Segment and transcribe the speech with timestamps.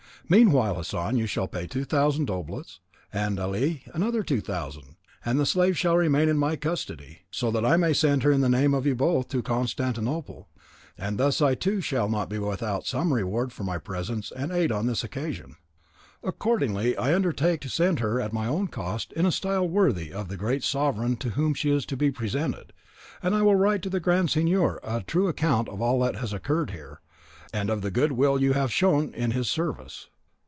[0.29, 2.79] Meanwhile, you Hassan shall pay two thousand doblas,
[3.11, 7.51] and you Ali another two thousand, and the slave shall remain in my custody, so
[7.51, 10.47] that I may send her in the name of you both to Constantinople,
[10.97, 14.71] and thus I too shall not be without some reward for my presence and aid
[14.71, 15.57] on this occasion.
[16.23, 20.29] Accordingly, I undertake to send her at my own cost in a style worthy of
[20.29, 22.71] the great sovereign to whom she is to be presented;
[23.21, 26.31] and I will write to the Grand Signor a true account of all that has
[26.31, 27.01] occurred here,
[27.51, 30.07] and of the good will you have shown in his service."